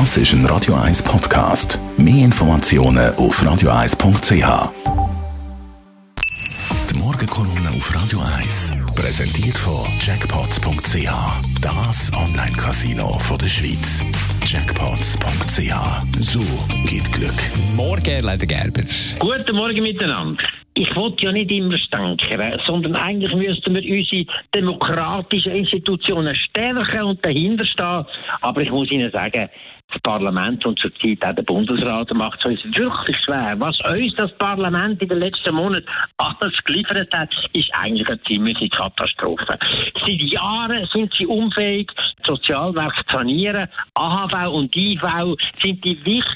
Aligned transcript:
Das 0.00 0.16
ist 0.16 0.32
ein 0.32 0.44
Radio 0.46 0.74
1 0.74 1.04
Podcast. 1.04 1.78
Mehr 1.96 2.24
Informationen 2.24 3.14
auf 3.14 3.40
radio1.ch. 3.40 4.72
Die 6.90 6.98
Morgenkolumne 6.98 7.70
auf 7.76 7.94
Radio 7.94 8.18
1 8.40 8.72
präsentiert 8.96 9.56
von 9.56 9.86
Jackpots.ch. 10.00 11.08
Das 11.60 12.12
Online-Casino 12.12 13.20
der 13.40 13.46
Schweiz. 13.46 14.02
Jackpots.ch. 14.44 15.72
So 16.18 16.40
geht 16.88 17.12
Glück. 17.12 17.40
Morgen, 17.76 18.20
Leiter 18.24 18.46
Gerber. 18.46 18.82
Guten 19.20 19.54
Morgen 19.54 19.80
miteinander. 19.80 20.42
Ich 20.76 20.94
wollte 20.96 21.24
ja 21.24 21.32
nicht 21.32 21.52
immer 21.52 21.78
stänkern, 21.78 22.60
sondern 22.66 22.96
eigentlich 22.96 23.32
müssten 23.34 23.74
wir 23.74 23.82
unsere 23.82 24.26
demokratischen 24.52 25.52
Institutionen 25.52 26.34
stärken 26.34 27.02
und 27.02 27.24
dahinter 27.24 27.64
stehen. 27.64 28.04
Aber 28.40 28.60
ich 28.60 28.70
muss 28.72 28.90
Ihnen 28.90 29.10
sagen, 29.12 29.48
das 29.92 30.02
Parlament 30.02 30.64
und 30.66 30.78
zurzeit 30.78 31.24
auch 31.24 31.34
der 31.34 31.42
Bundesrat 31.42 32.12
macht 32.14 32.40
es 32.40 32.46
uns 32.46 32.76
wirklich 32.76 33.16
schwer. 33.24 33.54
Was 33.58 33.78
uns 33.82 34.14
das 34.16 34.36
Parlament 34.38 35.00
in 35.00 35.08
den 35.08 35.18
letzten 35.18 35.54
Monaten 35.54 35.86
alles 36.16 36.52
geliefert 36.64 37.12
hat, 37.12 37.30
ist 37.52 37.72
eigentlich 37.74 38.08
eine 38.08 38.20
ziemliche 38.22 38.68
Katastrophe. 38.70 39.58
Seit 40.00 40.20
Jahren 40.22 40.88
sind 40.92 41.12
sie 41.16 41.26
unfähig, 41.26 41.92
Sozialwerk 42.26 42.96
zu 43.08 43.16
sanieren. 43.16 43.68
AHV 43.94 44.52
und 44.52 44.74
IV 44.74 45.00
sind 45.62 45.84
die 45.84 46.04
wichtigsten 46.04 46.33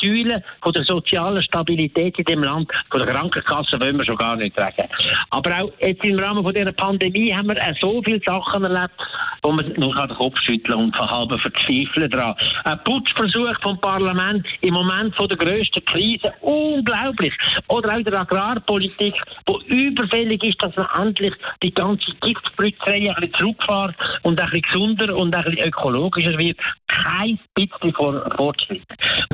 Säulen 0.00 0.42
von 0.62 0.72
der 0.72 0.84
sozialen 0.84 1.42
Stabilität 1.42 2.18
in 2.18 2.24
dem 2.24 2.42
Land. 2.42 2.70
Von 2.90 3.00
der 3.00 3.14
Krankenkasse 3.14 3.78
wollen 3.80 3.98
wir 3.98 4.04
schon 4.04 4.16
gar 4.16 4.36
nicht 4.36 4.56
reden. 4.58 4.88
Aber 5.30 5.60
auch 5.60 5.72
jetzt 5.80 6.04
im 6.04 6.18
Rahmen 6.18 6.42
von 6.42 6.54
dieser 6.54 6.72
Pandemie 6.72 7.34
haben 7.34 7.48
wir 7.48 7.56
so 7.80 8.02
viele 8.02 8.20
Sachen 8.20 8.64
erlebt, 8.64 8.94
wo 9.42 9.52
man 9.52 9.72
nur 9.76 9.94
den 9.94 10.16
Kopf 10.16 10.38
schütteln 10.40 10.78
und 10.78 10.96
von 10.96 11.10
halb 11.10 11.30
verzweifeln 11.40 12.10
dran. 12.10 12.34
Ein 12.64 12.78
Putschversuch 12.84 13.60
vom 13.60 13.80
Parlament 13.80 14.46
im 14.60 14.74
Moment 14.74 15.14
von 15.16 15.28
der 15.28 15.36
grössten 15.36 15.84
Krise, 15.84 16.32
unglaublich. 16.40 17.34
Oder 17.68 17.96
auch 17.96 18.02
der 18.02 18.20
Agrarpolitik, 18.20 19.14
wo 19.46 19.58
überfällig 19.66 20.42
ist, 20.44 20.62
dass 20.62 20.74
man 20.76 20.86
endlich 21.00 21.34
die 21.62 21.72
ganze 21.72 22.12
Giftspritterei 22.20 23.10
ein 23.10 23.14
bisschen 23.14 23.34
zurückfährt 23.34 23.94
und 24.22 24.40
ein 24.40 24.50
bisschen 24.50 24.62
gesunder 24.62 25.16
und 25.16 25.34
ein 25.34 25.44
bisschen 25.44 25.66
ökologischer 25.66 26.38
wird. 26.38 26.58
Kein 26.86 27.38
bisschen 27.54 27.92
Fortschritt. 28.36 28.82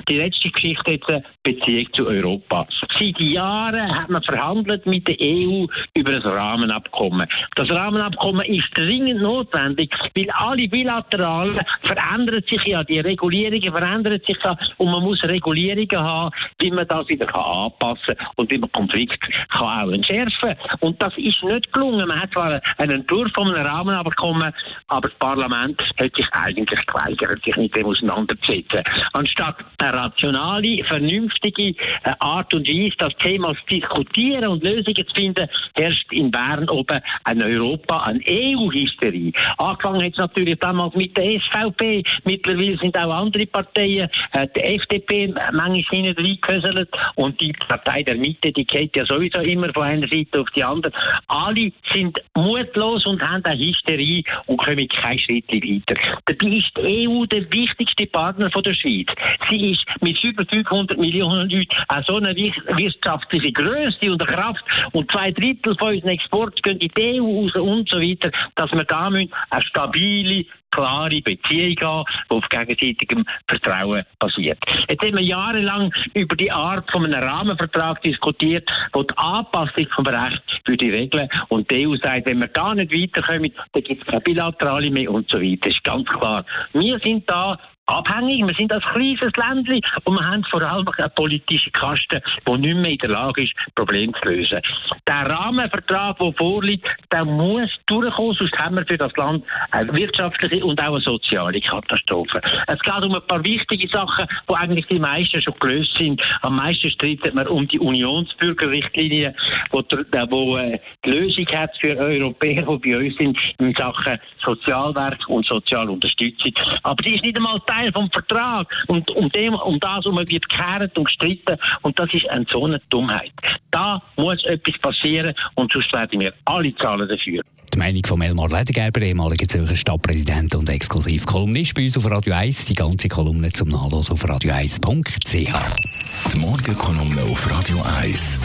Die 0.09 0.17
letzte 0.17 0.51
Geschichte 0.51 0.93
jetzt 0.93 1.09
eine 1.09 1.23
Beziehung 1.43 1.87
zu 1.93 2.07
Europa. 2.07 2.67
Seit 2.99 3.21
Jahren 3.21 3.95
hat 3.95 4.09
man 4.09 4.23
verhandelt 4.23 4.87
mit 4.87 5.07
der 5.07 5.17
EU 5.21 5.67
über 5.95 6.11
ein 6.11 6.23
Rahmenabkommen. 6.23 7.29
Das 7.57 7.69
Rahmenabkommen 7.69 8.47
ist 8.47 8.69
dringend 8.75 9.21
notwendig, 9.21 9.95
weil 10.17 10.31
alle 10.31 10.69
Bilateralen 10.69 11.61
verändern 11.83 12.43
sich 12.49 12.65
ja, 12.65 12.83
die 12.85 13.01
Regulierungen 13.01 13.71
verändern 13.71 14.21
sich 14.27 14.37
ja 14.43 14.57
und 14.79 14.91
man 14.91 15.03
muss 15.03 15.23
Regulierungen 15.25 15.99
haben, 15.99 16.35
wie 16.59 16.71
man 16.71 16.89
das 16.89 17.09
wieder 17.09 17.27
kann 17.27 17.43
anpassen 17.43 18.17
kann 18.17 18.27
und 18.37 18.51
wie 18.51 18.59
man 18.59 18.73
Konflikte 18.73 19.19
kann 19.51 19.89
auch 19.89 19.93
entschärfen 19.93 20.55
Und 20.81 21.01
das 21.03 21.13
ist 21.19 21.43
nicht 21.43 21.73
gelungen. 21.73 22.09
Man 22.09 22.21
hat 22.21 22.33
zwar 22.33 22.61
einen 22.79 23.01
Entwurf 23.01 23.31
von 23.33 23.49
einem 23.49 23.67
Rahmenabkommen, 23.67 24.53
aber 24.89 25.09
das 25.09 25.19
Parlament 25.19 25.81
hat 25.99 26.15
sich 26.15 26.27
eigentlich 26.33 26.87
geweigert, 26.87 27.45
sich 27.45 27.57
mit 27.57 27.75
dem 27.75 27.87
auseinanderzusetzen. 27.87 28.83
Anstatt 29.13 29.57
rationale, 29.99 30.85
vernünftige 30.85 31.69
äh, 31.69 32.13
Art 32.21 32.53
und 32.55 32.69
Weise, 32.69 32.95
das 32.99 33.15
Thema 33.17 33.55
zu 33.55 33.67
diskutieren 33.67 34.49
und 34.49 34.63
Lösungen 34.63 35.07
zu 35.07 35.15
finden, 35.15 35.49
herrscht 35.75 36.13
in 36.13 36.31
Bern 36.31 36.69
oben 36.69 37.01
ein 37.25 37.43
Europa, 37.43 38.03
eine 38.03 38.21
EU-Hysterie. 38.27 39.33
Angefangen 39.59 40.05
hat 40.05 40.13
es 40.13 40.19
natürlich 40.19 40.59
damals 40.59 40.95
mit 40.95 41.17
der 41.17 41.41
SVP, 41.41 42.03
mittlerweile 42.25 42.77
sind 42.79 42.97
auch 42.97 43.13
andere 43.13 43.47
Parteien, 43.47 44.09
äh, 44.33 44.47
die 44.55 44.61
FDP 44.61 45.35
manchmal 45.53 45.83
hinten 45.91 46.23
reingehöselt 46.23 46.89
und 47.17 47.41
die 47.41 47.53
Partei 47.53 48.03
der 48.03 48.17
Mitte, 48.17 48.53
die 48.53 48.65
geht 48.65 48.97
ja 48.97 49.05
sowieso 49.05 49.39
immer 49.39 49.73
von 49.73 49.85
einer 49.85 50.09
Seite 50.09 50.41
auf 50.41 50.49
die 50.55 50.65
andere. 50.65 50.93
Alle 51.27 51.73
sind 51.93 52.19
mutlos 52.35 53.07
und 53.07 53.23
haben 53.23 53.45
eine 53.45 53.61
Hysterie 53.61 54.23
und 54.47 54.59
kommen 54.59 54.89
keinen 54.89 55.19
Schritt 55.19 55.49
weiter. 55.49 56.01
Dabei 56.27 56.57
ist 56.57 56.71
die 56.77 57.09
EU 57.09 57.27
der 57.27 57.51
wichtigste 57.51 58.07
Partner 58.07 58.51
von 58.51 58.63
der 58.63 58.75
Schweiz. 58.75 59.09
Sie 59.49 59.73
ist 59.73 59.85
mit 60.01 60.23
über 60.23 60.45
500 60.45 60.99
Millionen 60.99 61.51
Leuten 61.51 61.69
auch 61.89 62.05
so 62.05 62.17
eine 62.17 62.35
wirtschaftliche 62.37 63.53
Größe 63.53 64.11
und 64.11 64.27
Kraft 64.27 64.65
und 64.93 65.11
zwei 65.11 65.31
Drittel 65.31 65.77
von 65.77 65.95
unseren 65.95 66.11
Export 66.11 66.63
gehen 66.63 66.79
in 66.79 66.91
die 66.97 67.21
EU 67.21 67.43
raus 67.43 67.55
und 67.55 67.89
so 67.89 68.01
weiter, 68.01 68.31
dass 68.57 68.73
wir 68.73 68.85
da 68.85 69.07
eine 69.07 69.29
stabile 69.61 70.45
klare 70.71 71.21
Beziehung 71.23 71.77
haben, 71.81 72.05
die 72.31 72.35
auf 72.35 72.49
gegenseitigem 72.49 73.25
Vertrauen 73.49 74.05
basiert. 74.19 74.59
Jetzt 74.89 75.03
haben 75.03 75.17
wir 75.17 75.23
jahrelang 75.23 75.93
über 76.15 76.37
die 76.37 76.53
Art 76.53 76.91
von 76.91 77.05
einem 77.05 77.23
Rahmenvertrag 77.23 78.03
diskutiert, 78.03 78.69
wo 78.93 79.03
die 79.03 79.17
Anpassung 79.17 79.87
vom 79.95 80.07
Recht 80.07 80.43
für 80.65 80.77
die 80.77 80.91
Regeln 80.91 81.29
und 81.49 81.71
die 81.71 81.87
EU 81.87 81.97
sagt, 81.97 82.27
wenn 82.27 82.41
wir 82.41 82.49
da 82.49 82.75
nicht 82.75 82.93
weiterkommen, 82.93 83.53
dann 83.73 83.83
gibt 83.83 84.03
es 84.03 84.07
keine 84.07 84.21
Bilaterale 84.21 84.91
mehr 84.91 85.11
und 85.11 85.29
so 85.31 85.41
weiter. 85.41 85.69
Das 85.69 85.75
ist 85.75 85.85
ganz 85.85 86.09
klar. 86.09 86.45
Wir 86.73 86.99
sind 86.99 87.29
da 87.29 87.59
abhängig. 87.89 88.47
Wir 88.47 88.55
sind 88.55 88.73
ein 88.73 88.81
kleines 88.81 89.37
Ländchen 89.37 89.81
und 90.05 90.15
wir 90.15 90.25
haben 90.25 90.45
vor 90.45 90.63
allem 90.63 90.87
eine 90.97 91.09
politische 91.11 91.71
Kaste, 91.71 92.23
die 92.47 92.59
nicht 92.59 92.77
mehr 92.77 92.91
in 92.93 92.99
der 92.99 93.11
Lage 93.11 93.43
ist, 93.43 93.55
Probleme 93.75 94.13
zu 94.13 94.29
lösen. 94.29 94.61
Der 95.07 95.29
Rahmenvertrag, 95.29 96.19
der 96.19 96.33
vorliegt, 96.35 96.87
der 97.11 97.25
muss 97.25 97.71
durchkommen, 97.87 98.35
sonst 98.35 98.59
haben 98.59 98.77
wir 98.77 98.87
für 98.87 98.99
das 98.99 99.15
Land 99.17 99.45
eine 99.71 99.93
wirtschaftliche 99.93 100.65
und 100.65 100.81
auch 100.81 100.95
eine 100.95 101.01
soziale 101.01 101.61
Katastrophe. 101.61 102.41
Es 102.67 102.81
geht 102.81 103.03
um 103.03 103.15
ein 103.15 103.27
paar 103.27 103.43
wichtige 103.43 103.89
Sachen, 103.89 104.27
wo 104.47 104.55
eigentlich 104.55 104.87
die 104.87 104.99
meisten 104.99 105.41
schon 105.41 105.55
gelöst 105.59 105.97
sind. 105.97 106.21
Am 106.43 106.57
meisten 106.57 106.91
streitet 106.91 107.35
man 107.35 107.47
um 107.49 107.67
die 107.69 107.79
Unionsbürgerrichtlinie, 107.79 109.35
wo 109.71 109.81
äh, 109.81 110.79
die 111.05 111.11
Lösung 111.11 111.47
hat 111.57 111.71
für 111.81 111.97
Europäer, 111.97 112.63
die 112.63 112.91
bei 112.91 112.99
uns 112.99 113.17
sind 113.17 113.39
in 113.59 113.73
Sachen 113.75 114.19
Sozialwerk 114.45 115.29
und 115.29 115.47
Sozialunterstützung. 115.47 116.53
Aber 116.83 117.03
die 117.03 117.15
ist 117.15 117.25
nicht 117.25 117.37
einmal 117.37 117.61
Teil 117.61 117.78
Teil 117.79 117.93
vom 117.93 118.11
Vertrag. 118.11 118.67
Und 118.89 119.11
um, 119.11 119.29
dem, 119.31 119.55
um 119.55 119.79
das 119.81 120.07
um 120.07 120.17
wird 120.17 120.49
gekehrt 120.49 120.97
und 120.97 121.05
gestritten. 121.05 121.57
Und 121.83 121.99
das 121.99 122.13
ist 122.13 122.29
eine 122.29 122.47
so 122.51 122.65
eine 122.65 122.81
Dummheit. 122.91 123.33
Da 123.71 124.03
muss 124.17 124.43
etwas 124.45 124.75
passieren 124.81 125.35
und 125.55 125.73
sonst 125.73 125.93
werden 125.93 126.21
wir 126.21 126.33
alle 126.45 126.75
zahlen 126.77 127.09
dafür. 127.09 127.43
Die 127.75 127.79
Meinung 127.79 128.03
von 128.07 128.23
Elmar 128.23 128.49
Ledergerber, 128.49 129.03
ehemaliger 129.03 129.47
Zürcher 129.47 129.77
Stadtpräsident 129.77 130.55
und 130.55 130.69
exklusiv 130.71 131.27
Kolumnist 131.27 131.75
bei 131.75 131.85
uns 131.85 131.97
auf 131.97 132.11
Radio 132.11 132.35
1. 132.35 132.65
Die 132.65 132.75
ganze 132.75 133.09
Kolumne 133.09 133.51
zum 133.51 133.69
Nachlesen 133.69 134.13
auf 134.13 134.25
radio1.ch. 134.25 136.33
Die 136.33 136.39
Morgenkolumne 136.39 137.23
auf 137.31 137.51
Radio 137.51 137.77
1. 138.01 138.41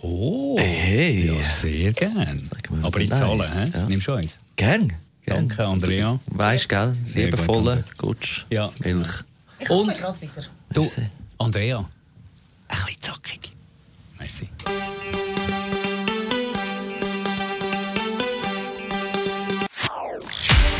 Oh, 0.00 0.56
Hey. 0.58 1.26
ja, 1.26 1.34
sehr 1.42 1.92
gern. 1.92 2.42
wir 2.70 2.84
Aber 2.84 3.00
ich 3.00 3.10
zahle, 3.10 3.44
hä? 3.44 3.70
Ja. 3.74 3.86
Nimmst 3.88 4.06
du 4.06 4.12
eins? 4.12 4.38
Gern. 4.58 4.92
gern. 5.24 5.48
Danke, 5.48 5.64
Andrea. 5.66 6.18
Weißt, 6.26 6.68
gell? 6.68 6.92
Sehr 7.04 7.26
Liebevolle, 7.26 7.84
gut, 7.96 8.18
gut, 8.18 8.46
Ja. 8.50 8.68
Milch. 8.82 9.08
Ich 9.60 9.68
komme 9.68 9.94
gerade 9.94 10.20
wieder. 10.20 10.42
Du. 10.72 10.90
Andrea, 11.38 11.78
ein 12.66 12.76
bisschen 12.84 13.00
zackig. 13.00 13.52
Merci. 14.18 14.48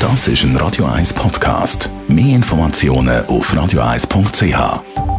Das 0.00 0.26
ist 0.26 0.42
ein 0.42 0.56
Radio 0.56 0.84
1 0.86 1.12
Podcast. 1.12 1.88
Mehr 2.08 2.34
Informationen 2.34 3.24
auf 3.26 3.52
radio1.ch. 3.54 5.17